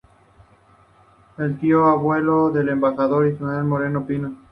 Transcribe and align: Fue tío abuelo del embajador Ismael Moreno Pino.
Fue 1.35 1.47
tío 1.51 1.85
abuelo 1.85 2.49
del 2.49 2.69
embajador 2.69 3.27
Ismael 3.27 3.65
Moreno 3.65 4.03
Pino. 4.07 4.35